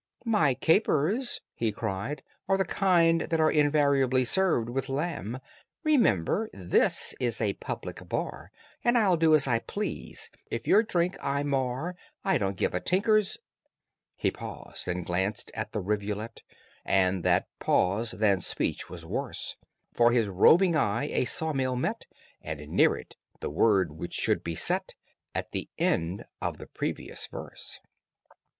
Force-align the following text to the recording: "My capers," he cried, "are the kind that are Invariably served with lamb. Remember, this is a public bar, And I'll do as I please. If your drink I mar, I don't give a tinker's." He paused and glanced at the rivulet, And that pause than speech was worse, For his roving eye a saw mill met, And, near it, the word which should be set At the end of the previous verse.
"My 0.25 0.55
capers," 0.55 1.41
he 1.53 1.71
cried, 1.71 2.23
"are 2.49 2.57
the 2.57 2.65
kind 2.65 3.21
that 3.29 3.39
are 3.39 3.51
Invariably 3.51 4.25
served 4.25 4.67
with 4.67 4.89
lamb. 4.89 5.39
Remember, 5.83 6.49
this 6.53 7.13
is 7.19 7.39
a 7.39 7.53
public 7.53 8.09
bar, 8.09 8.51
And 8.83 8.97
I'll 8.97 9.15
do 9.15 9.35
as 9.35 9.47
I 9.47 9.59
please. 9.59 10.31
If 10.49 10.65
your 10.65 10.81
drink 10.81 11.17
I 11.21 11.43
mar, 11.43 11.95
I 12.23 12.39
don't 12.39 12.57
give 12.57 12.73
a 12.73 12.79
tinker's." 12.79 13.37
He 14.15 14.31
paused 14.31 14.87
and 14.87 15.05
glanced 15.05 15.51
at 15.53 15.71
the 15.71 15.81
rivulet, 15.81 16.41
And 16.83 17.23
that 17.23 17.45
pause 17.59 18.09
than 18.13 18.41
speech 18.41 18.89
was 18.89 19.05
worse, 19.05 19.55
For 19.93 20.11
his 20.11 20.29
roving 20.29 20.75
eye 20.75 21.09
a 21.11 21.25
saw 21.25 21.53
mill 21.53 21.75
met, 21.75 22.07
And, 22.41 22.59
near 22.69 22.95
it, 22.97 23.17
the 23.39 23.51
word 23.51 23.91
which 23.91 24.15
should 24.15 24.43
be 24.43 24.55
set 24.55 24.95
At 25.35 25.51
the 25.51 25.69
end 25.77 26.25
of 26.41 26.57
the 26.57 26.65
previous 26.65 27.27
verse. 27.27 27.77